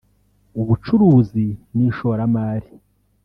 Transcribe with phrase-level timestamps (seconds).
[0.61, 2.69] ubucurizi n’ishoramari